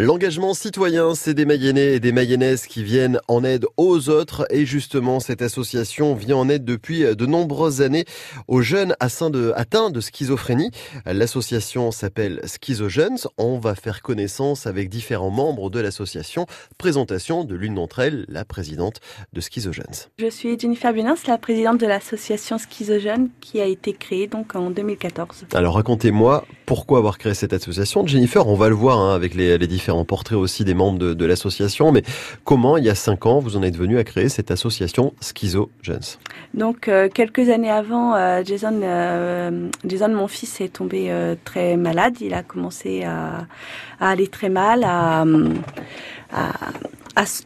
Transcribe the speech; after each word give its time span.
L'engagement 0.00 0.54
citoyen, 0.54 1.16
c'est 1.16 1.34
des 1.34 1.44
Mayennais 1.44 1.96
et 1.96 1.98
des 1.98 2.12
Mayennaises 2.12 2.66
qui 2.66 2.84
viennent 2.84 3.18
en 3.26 3.42
aide 3.42 3.66
aux 3.76 4.08
autres. 4.10 4.46
Et 4.48 4.64
justement, 4.64 5.18
cette 5.18 5.42
association 5.42 6.14
vient 6.14 6.36
en 6.36 6.48
aide 6.48 6.64
depuis 6.64 7.00
de 7.00 7.26
nombreuses 7.26 7.82
années 7.82 8.04
aux 8.46 8.62
jeunes 8.62 8.94
atteints 9.00 9.90
de 9.90 10.00
schizophrénie. 10.00 10.70
L'association 11.04 11.90
s'appelle 11.90 12.40
Schizojeunes. 12.44 13.18
On 13.38 13.58
va 13.58 13.74
faire 13.74 14.00
connaissance 14.00 14.68
avec 14.68 14.88
différents 14.88 15.30
membres 15.30 15.68
de 15.68 15.80
l'association. 15.80 16.46
Présentation 16.78 17.42
de 17.42 17.56
l'une 17.56 17.74
d'entre 17.74 17.98
elles, 17.98 18.24
la 18.28 18.44
présidente 18.44 19.00
de 19.32 19.40
Schizojeunes. 19.40 20.06
Je 20.20 20.30
suis 20.30 20.56
Jennifer 20.56 20.92
Bunins, 20.92 21.16
la 21.26 21.38
présidente 21.38 21.80
de 21.80 21.86
l'association 21.86 22.56
Schizojeunes 22.56 23.30
qui 23.40 23.60
a 23.60 23.66
été 23.66 23.94
créée 23.94 24.28
donc 24.28 24.54
en 24.54 24.70
2014. 24.70 25.46
Alors 25.54 25.74
racontez-moi 25.74 26.44
pourquoi 26.68 26.98
avoir 26.98 27.16
créé 27.16 27.32
cette 27.32 27.54
association. 27.54 28.06
Jennifer, 28.06 28.46
on 28.46 28.54
va 28.54 28.68
le 28.68 28.74
voir 28.74 28.98
hein, 28.98 29.14
avec 29.14 29.34
les, 29.34 29.56
différents 29.66 30.04
portraits 30.04 30.36
aussi 30.36 30.66
des 30.66 30.74
membres 30.74 30.98
de, 30.98 31.24
l'association. 31.24 31.92
Mais 31.92 32.02
comment, 32.44 32.76
il 32.76 32.84
y 32.84 32.90
a 32.90 32.94
cinq 32.94 33.24
ans, 33.24 33.38
vous 33.38 33.56
en 33.56 33.62
êtes 33.62 33.74
venu 33.74 33.96
à 33.96 34.04
créer 34.04 34.28
cette 34.28 34.50
association 34.50 35.14
Schizo 35.22 35.70
Jeunes 35.80 36.02
Donc, 36.52 36.88
euh, 36.88 37.08
quelques 37.08 37.48
années 37.48 37.70
avant, 37.70 38.14
euh, 38.14 38.42
Jason, 38.44 38.80
euh, 38.82 39.70
Jason, 39.86 40.10
mon 40.10 40.28
fils, 40.28 40.60
est 40.60 40.74
tombé 40.74 41.10
très 41.46 41.78
malade. 41.78 42.16
Il 42.20 42.34
a 42.34 42.42
commencé 42.42 43.02
à, 43.02 43.46
aller 43.98 44.28
très 44.28 44.50
mal, 44.50 44.84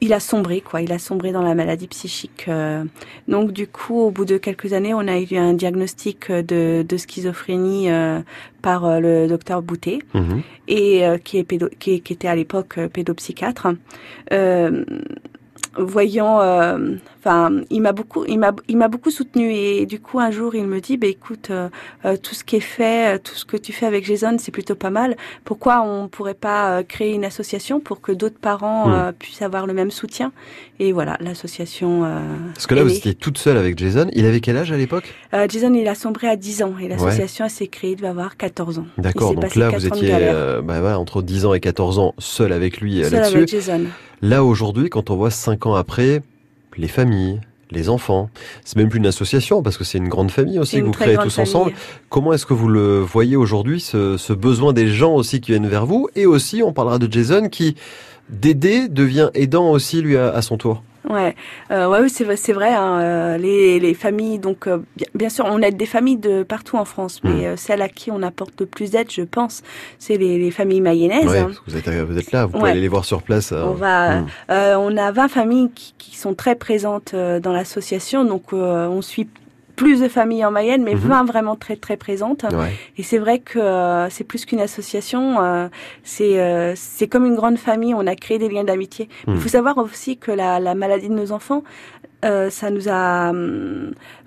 il 0.00 0.12
a 0.12 0.20
sombré, 0.20 0.60
quoi. 0.60 0.82
Il 0.82 0.92
a 0.92 0.98
sombré 0.98 1.32
dans 1.32 1.42
la 1.42 1.54
maladie 1.54 1.88
psychique. 1.88 2.46
Euh. 2.48 2.84
donc, 3.28 3.52
du 3.52 3.66
coup, 3.66 4.00
au 4.00 4.10
bout 4.10 4.24
de 4.24 4.38
quelques 4.38 4.72
années, 4.72 4.94
on 4.94 5.06
a 5.06 5.18
eu 5.18 5.36
un 5.36 5.54
diagnostic 5.54 6.30
de, 6.30 6.84
de 6.86 6.96
schizophrénie 6.96 7.90
euh, 7.90 8.20
par 8.60 8.84
euh, 8.84 9.00
le 9.00 9.26
docteur 9.28 9.62
Boutet, 9.62 10.00
mhm. 10.14 10.42
et 10.68 11.04
qui, 11.24 11.38
est 11.38 11.44
pédo, 11.44 11.68
qui, 11.78 12.00
qui, 12.00 12.12
était 12.12 12.28
à 12.28 12.34
l'époque 12.34 12.78
pédopsychiatre 12.92 13.68
voyant, 15.76 16.40
euh, 16.40 16.96
enfin, 17.18 17.50
il 17.70 17.80
m'a 17.80 17.92
beaucoup, 17.92 18.24
il 18.26 18.38
m'a, 18.38 18.52
il 18.68 18.76
m'a 18.76 18.88
beaucoup 18.88 19.10
soutenu 19.10 19.52
et 19.52 19.86
du 19.86 20.00
coup 20.00 20.20
un 20.20 20.30
jour 20.30 20.54
il 20.54 20.66
me 20.66 20.80
dit, 20.80 20.96
bah 20.96 21.06
écoute, 21.06 21.48
euh, 21.50 21.68
euh, 22.04 22.16
tout 22.16 22.34
ce 22.34 22.44
qui 22.44 22.56
est 22.56 22.60
fait, 22.60 23.18
tout 23.20 23.34
ce 23.34 23.44
que 23.44 23.56
tu 23.56 23.72
fais 23.72 23.86
avec 23.86 24.04
Jason, 24.04 24.36
c'est 24.38 24.52
plutôt 24.52 24.74
pas 24.74 24.90
mal. 24.90 25.16
Pourquoi 25.44 25.82
on 25.82 26.08
pourrait 26.08 26.34
pas 26.34 26.82
créer 26.84 27.14
une 27.14 27.24
association 27.24 27.80
pour 27.80 28.00
que 28.00 28.12
d'autres 28.12 28.38
parents 28.38 28.88
hmm. 28.88 29.12
puissent 29.12 29.42
avoir 29.42 29.66
le 29.66 29.72
même 29.72 29.90
soutien? 29.90 30.32
Et 30.78 30.92
voilà, 30.92 31.16
l'association. 31.20 32.04
Parce 32.54 32.66
que 32.66 32.74
là, 32.74 32.82
vous 32.82 32.92
étiez 32.92 33.14
toute 33.14 33.38
seule 33.38 33.56
avec 33.56 33.78
Jason. 33.78 34.08
Il 34.12 34.26
avait 34.26 34.40
quel 34.40 34.56
âge 34.56 34.72
à 34.72 34.76
l'époque? 34.76 35.14
Jason, 35.48 35.72
il 35.74 35.86
a 35.86 35.94
sombré 35.94 36.28
à 36.28 36.36
10 36.36 36.62
ans 36.64 36.74
et 36.80 36.88
l'association 36.88 37.48
s'est 37.48 37.68
créée, 37.68 37.92
il 37.92 37.96
devait 37.96 38.08
avoir 38.08 38.36
14 38.36 38.80
ans. 38.80 38.86
D'accord. 38.98 39.34
Donc 39.34 39.54
là, 39.54 39.70
vous 39.70 39.86
étiez, 39.86 40.10
bah, 40.10 40.80
voilà, 40.80 40.98
entre 40.98 41.22
10 41.22 41.46
ans 41.46 41.54
et 41.54 41.60
14 41.60 41.98
ans, 41.98 42.14
seul 42.18 42.52
avec 42.52 42.80
lui 42.80 43.00
là-dessus. 43.00 43.36
avec 43.36 43.48
Jason. 43.48 43.82
Là 44.22 44.44
aujourd'hui, 44.44 44.88
quand 44.88 45.10
on 45.10 45.16
voit 45.16 45.30
cinq 45.30 45.66
ans 45.66 45.74
après, 45.74 46.22
les 46.76 46.88
familles, 46.88 47.40
les 47.72 47.88
enfants. 47.88 48.30
C'est 48.64 48.76
même 48.76 48.88
plus 48.88 48.98
une 48.98 49.06
association 49.06 49.62
parce 49.62 49.76
que 49.76 49.84
c'est 49.84 49.98
une 49.98 50.08
grande 50.08 50.30
famille 50.30 50.58
aussi 50.58 50.78
que 50.78 50.84
vous 50.84 50.92
créez 50.92 51.16
tous 51.16 51.38
ensemble. 51.38 51.72
Comment 52.08 52.32
est-ce 52.32 52.46
que 52.46 52.54
vous 52.54 52.68
le 52.68 53.00
voyez 53.00 53.34
aujourd'hui, 53.34 53.80
ce, 53.80 54.32
besoin 54.32 54.72
des 54.72 54.88
gens 54.88 55.14
aussi 55.14 55.40
qui 55.40 55.50
viennent 55.50 55.68
vers 55.68 55.86
vous? 55.86 56.08
Et 56.14 56.26
aussi, 56.26 56.62
on 56.62 56.72
parlera 56.72 56.98
de 56.98 57.12
Jason 57.12 57.48
qui, 57.48 57.74
d'aider, 58.28 58.88
devient 58.88 59.30
aidant 59.34 59.70
aussi 59.70 60.02
lui 60.02 60.16
à 60.16 60.40
son 60.42 60.56
tour. 60.56 60.82
Ouais, 61.08 61.34
euh, 61.70 61.88
ouais, 61.88 62.08
c'est 62.08 62.36
c'est 62.36 62.52
vrai. 62.52 62.72
Hein, 62.72 63.00
euh, 63.00 63.38
les, 63.38 63.80
les 63.80 63.94
familles, 63.94 64.38
donc 64.38 64.66
euh, 64.66 64.78
bien, 65.14 65.28
sûr, 65.28 65.44
on 65.48 65.60
aide 65.60 65.76
des 65.76 65.86
familles 65.86 66.16
de 66.16 66.42
partout 66.42 66.76
en 66.76 66.84
France, 66.84 67.20
mais 67.24 67.52
mmh. 67.52 67.56
celles 67.56 67.82
à 67.82 67.88
qui 67.88 68.10
on 68.10 68.22
apporte 68.22 68.60
le 68.60 68.66
plus 68.66 68.92
d'aide, 68.92 69.10
je 69.10 69.22
pense, 69.22 69.62
c'est 69.98 70.16
les, 70.16 70.38
les, 70.38 70.50
familles 70.50 70.80
mayennaises. 70.80 71.26
Ouais, 71.26 71.38
hein. 71.38 71.50
vous 71.66 71.76
êtes 71.76 71.88
vous 71.88 72.18
êtes 72.18 72.32
là, 72.32 72.46
vous 72.46 72.52
pouvez 72.52 72.70
aller 72.70 72.80
les 72.80 72.88
voir 72.88 73.04
sur 73.04 73.22
place. 73.22 73.52
On 73.52 73.72
va, 73.72 74.20
mmh. 74.20 74.26
on 74.48 74.96
a 74.96 75.10
20 75.10 75.28
familles 75.28 75.70
qui, 75.74 75.94
qui 75.98 76.16
sont 76.16 76.34
très 76.34 76.54
présentes 76.54 77.14
dans 77.14 77.52
l'association, 77.52 78.24
donc 78.24 78.52
on 78.52 79.02
suit 79.02 79.28
plus 79.82 80.00
de 80.00 80.08
familles 80.08 80.44
en 80.44 80.50
Mayenne, 80.50 80.82
mais 80.84 80.94
mmh. 80.94 81.24
vraiment 81.26 81.56
très 81.56 81.76
très 81.76 81.96
présentes. 81.96 82.44
Et 82.96 83.02
c'est 83.02 83.18
vrai 83.18 83.38
que 83.40 84.06
c'est 84.10 84.24
plus 84.24 84.44
qu'une 84.46 84.60
association, 84.60 85.68
c'est 86.02 86.74
c'est 86.76 87.08
comme 87.08 87.26
une 87.26 87.34
grande 87.34 87.58
famille. 87.58 87.94
On 87.94 88.06
a 88.06 88.14
créé 88.14 88.38
des 88.38 88.48
liens 88.48 88.64
d'amitié. 88.64 89.08
Il 89.26 89.38
faut 89.38 89.48
savoir 89.48 89.78
aussi 89.78 90.16
que 90.16 90.30
la, 90.30 90.60
la 90.60 90.74
maladie 90.74 91.08
de 91.08 91.14
nos 91.14 91.32
enfants, 91.32 91.62
ça 92.22 92.70
nous 92.70 92.88
a, 92.88 93.32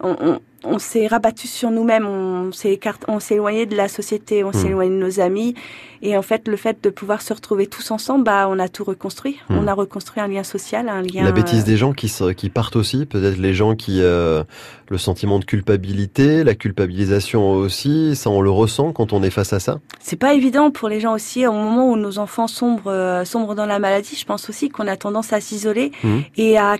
on, 0.00 0.40
on 0.64 0.78
s'est 0.78 1.06
rabattu 1.06 1.46
sur 1.46 1.70
nous-mêmes, 1.70 2.06
on 2.06 2.52
s'est 2.52 2.78
on 3.08 3.20
s'est 3.20 3.34
éloigné 3.34 3.66
de 3.66 3.76
la 3.76 3.88
société, 3.88 4.44
on 4.44 4.52
s'est 4.52 4.64
hmm. 4.64 4.70
éloigné 4.70 4.90
de 4.90 5.00
nos 5.00 5.20
amis. 5.20 5.54
Et 6.02 6.18
en 6.18 6.22
fait, 6.22 6.48
le 6.48 6.56
fait 6.56 6.82
de 6.82 6.90
pouvoir 6.90 7.22
se 7.22 7.32
retrouver 7.32 7.66
tous 7.66 7.90
ensemble, 7.90 8.24
bah, 8.24 8.46
on 8.50 8.58
a 8.58 8.68
tout 8.68 8.84
reconstruit. 8.84 9.38
Hmm. 9.48 9.58
On 9.58 9.66
a 9.66 9.72
reconstruit 9.72 10.22
un 10.22 10.28
lien 10.28 10.42
social, 10.42 10.88
un 10.88 11.00
lien. 11.00 11.24
La 11.24 11.32
bêtise 11.32 11.62
euh, 11.62 11.66
des 11.66 11.76
gens 11.76 11.92
qui, 11.92 12.12
qui 12.36 12.50
partent 12.50 12.76
aussi, 12.76 13.06
peut-être 13.06 13.38
les 13.38 13.54
gens 13.54 13.74
qui, 13.74 14.00
euh, 14.02 14.44
le 14.88 14.98
sentiment 14.98 15.38
de 15.38 15.44
culpabilité, 15.44 16.44
la 16.44 16.54
culpabilisation 16.54 17.52
aussi, 17.52 18.16
ça 18.16 18.30
on 18.30 18.42
le 18.42 18.50
ressent 18.50 18.92
quand 18.92 19.12
on 19.12 19.22
est 19.22 19.30
face 19.30 19.52
à 19.52 19.60
ça? 19.60 19.80
C'est 20.00 20.18
pas 20.18 20.34
évident 20.34 20.70
pour 20.70 20.88
les 20.88 21.00
gens 21.00 21.14
aussi. 21.14 21.46
Au 21.46 21.52
moment 21.52 21.90
où 21.90 21.96
nos 21.96 22.18
enfants 22.18 22.48
sombrent, 22.48 22.90
euh, 22.90 23.24
sombrent 23.24 23.54
dans 23.54 23.66
la 23.66 23.78
maladie, 23.78 24.16
je 24.16 24.26
pense 24.26 24.50
aussi 24.50 24.68
qu'on 24.68 24.86
a 24.86 24.96
tendance 24.96 25.32
à 25.32 25.40
s'isoler 25.40 25.92
et 26.36 26.58
à 26.58 26.76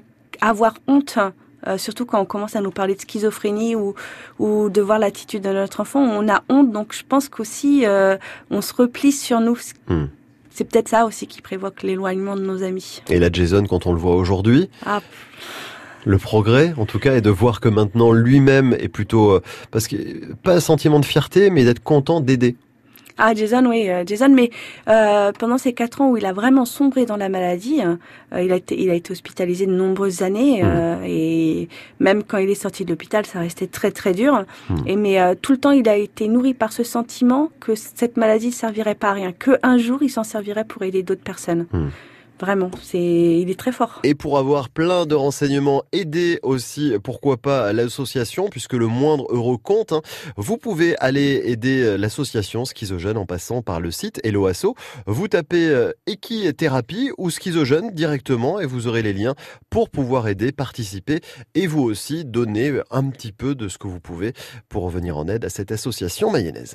avoir 0.48 0.74
honte 0.86 1.18
euh, 1.66 1.78
surtout 1.78 2.04
quand 2.04 2.20
on 2.20 2.24
commence 2.24 2.56
à 2.56 2.60
nous 2.60 2.70
parler 2.70 2.94
de 2.94 3.00
schizophrénie 3.00 3.74
ou, 3.74 3.94
ou 4.38 4.68
de 4.68 4.82
voir 4.82 4.98
l'attitude 4.98 5.42
de 5.42 5.50
notre 5.50 5.80
enfant, 5.80 6.00
on 6.00 6.28
a 6.28 6.42
honte. 6.48 6.70
Donc 6.70 6.92
je 6.92 7.02
pense 7.08 7.28
qu'aussi 7.28 7.86
euh, 7.86 8.16
on 8.50 8.60
se 8.60 8.74
replie 8.74 9.12
sur 9.12 9.40
nous. 9.40 9.58
Hmm. 9.88 10.06
C'est 10.50 10.64
peut-être 10.64 10.88
ça 10.88 11.04
aussi 11.04 11.26
qui 11.26 11.40
prévoque 11.42 11.82
l'éloignement 11.82 12.36
de 12.36 12.42
nos 12.42 12.62
amis. 12.62 13.02
Et 13.08 13.18
là, 13.18 13.28
Jason, 13.32 13.64
quand 13.64 13.86
on 13.86 13.92
le 13.92 13.98
voit 13.98 14.14
aujourd'hui, 14.14 14.68
ah. 14.86 15.00
le 16.04 16.18
progrès, 16.18 16.74
en 16.76 16.86
tout 16.86 17.00
cas, 17.00 17.16
est 17.16 17.22
de 17.22 17.30
voir 17.30 17.60
que 17.60 17.68
maintenant 17.68 18.12
lui-même 18.12 18.76
est 18.78 18.88
plutôt, 18.88 19.32
euh, 19.32 19.42
parce 19.72 19.88
que 19.88 19.96
pas 20.34 20.54
un 20.54 20.60
sentiment 20.60 21.00
de 21.00 21.06
fierté, 21.06 21.50
mais 21.50 21.64
d'être 21.64 21.82
content 21.82 22.20
d'aider. 22.20 22.56
Ah, 23.16 23.32
Jason, 23.32 23.64
oui, 23.66 23.88
euh, 23.88 24.02
Jason, 24.04 24.28
mais 24.28 24.50
euh, 24.88 25.30
pendant 25.38 25.56
ces 25.56 25.72
quatre 25.72 26.00
ans 26.00 26.10
où 26.10 26.16
il 26.16 26.26
a 26.26 26.32
vraiment 26.32 26.64
sombré 26.64 27.06
dans 27.06 27.16
la 27.16 27.28
maladie, 27.28 27.80
hein, 27.80 27.98
euh, 28.32 28.42
il, 28.42 28.52
a 28.52 28.56
été, 28.56 28.80
il 28.80 28.90
a 28.90 28.94
été 28.94 29.12
hospitalisé 29.12 29.66
de 29.66 29.72
nombreuses 29.72 30.22
années, 30.22 30.62
mmh. 30.62 31.04
et 31.04 31.68
même 32.00 32.24
quand 32.24 32.38
il 32.38 32.50
est 32.50 32.54
sorti 32.56 32.84
de 32.84 32.90
l'hôpital, 32.90 33.24
ça 33.24 33.38
restait 33.38 33.68
très 33.68 33.92
très 33.92 34.14
dur. 34.14 34.44
Mmh. 34.68 34.76
Et 34.86 34.96
mais 34.96 35.36
tout 35.36 35.52
le 35.52 35.58
temps, 35.58 35.70
il 35.70 35.88
a 35.88 35.96
été 35.96 36.28
nourri 36.28 36.54
par 36.54 36.72
ce 36.72 36.82
sentiment 36.82 37.50
que 37.60 37.74
cette 37.74 38.16
maladie 38.16 38.48
ne 38.48 38.52
servirait 38.52 38.94
pas 38.94 39.10
à 39.10 39.12
rien, 39.12 39.32
que 39.32 39.58
un 39.62 39.78
jour, 39.78 40.02
il 40.02 40.08
s'en 40.08 40.24
servirait 40.24 40.64
pour 40.64 40.82
aider 40.82 41.02
d'autres 41.02 41.22
personnes. 41.22 41.66
Mmh. 41.72 41.88
Vraiment, 42.40 42.70
c'est, 42.82 42.98
il 42.98 43.48
est 43.48 43.58
très 43.58 43.70
fort. 43.70 44.00
Et 44.02 44.14
pour 44.14 44.38
avoir 44.38 44.68
plein 44.68 45.06
de 45.06 45.14
renseignements, 45.14 45.84
aider 45.92 46.40
aussi, 46.42 46.94
pourquoi 47.02 47.36
pas, 47.36 47.72
l'association, 47.72 48.48
puisque 48.48 48.72
le 48.72 48.86
moindre 48.86 49.26
euro 49.30 49.56
compte. 49.56 49.92
Hein. 49.92 50.02
Vous 50.36 50.56
pouvez 50.56 50.96
aller 50.98 51.42
aider 51.44 51.96
l'association 51.96 52.64
Schizogène 52.64 53.16
en 53.16 53.24
passant 53.24 53.62
par 53.62 53.80
le 53.80 53.90
site 53.90 54.20
Helloasso. 54.24 54.74
Vous 55.06 55.28
tapez 55.28 55.68
euh, 55.68 55.92
Equithérapie 56.06 57.12
ou 57.18 57.30
Schizogène 57.30 57.90
directement 57.92 58.60
et 58.60 58.66
vous 58.66 58.88
aurez 58.88 59.02
les 59.02 59.12
liens 59.12 59.34
pour 59.70 59.88
pouvoir 59.88 60.26
aider, 60.26 60.50
participer 60.50 61.20
et 61.54 61.66
vous 61.66 61.82
aussi 61.82 62.24
donner 62.24 62.80
un 62.90 63.10
petit 63.10 63.32
peu 63.32 63.54
de 63.54 63.68
ce 63.68 63.78
que 63.78 63.86
vous 63.86 64.00
pouvez 64.00 64.32
pour 64.68 64.88
venir 64.88 65.16
en 65.16 65.28
aide 65.28 65.44
à 65.44 65.50
cette 65.50 65.70
association 65.70 66.30
mayonnaise. 66.30 66.72